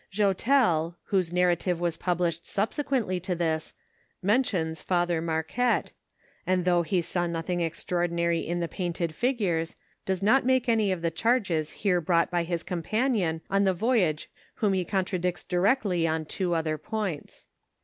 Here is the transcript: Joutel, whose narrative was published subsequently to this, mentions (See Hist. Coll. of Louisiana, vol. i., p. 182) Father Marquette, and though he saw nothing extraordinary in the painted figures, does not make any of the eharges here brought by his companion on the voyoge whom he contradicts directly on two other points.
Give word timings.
Joutel, 0.11 0.95
whose 1.09 1.31
narrative 1.31 1.79
was 1.79 1.95
published 1.95 2.43
subsequently 2.43 3.19
to 3.19 3.35
this, 3.35 3.75
mentions 4.23 4.79
(See 4.79 4.81
Hist. 4.81 4.87
Coll. 4.87 4.97
of 5.03 5.09
Louisiana, 5.09 5.21
vol. 5.27 5.37
i., 5.37 5.41
p. 5.43 5.53
182) 5.53 5.53
Father 5.53 5.93
Marquette, 5.93 5.93
and 6.47 6.65
though 6.65 6.81
he 6.81 7.01
saw 7.03 7.27
nothing 7.27 7.61
extraordinary 7.61 8.39
in 8.39 8.59
the 8.61 8.67
painted 8.67 9.13
figures, 9.13 9.75
does 10.07 10.23
not 10.23 10.43
make 10.43 10.67
any 10.67 10.91
of 10.91 11.03
the 11.03 11.11
eharges 11.11 11.73
here 11.73 12.01
brought 12.01 12.31
by 12.31 12.41
his 12.43 12.63
companion 12.63 13.41
on 13.51 13.63
the 13.63 13.75
voyoge 13.75 14.25
whom 14.55 14.73
he 14.73 14.83
contradicts 14.83 15.43
directly 15.43 16.07
on 16.07 16.25
two 16.25 16.55
other 16.55 16.79
points. 16.79 17.45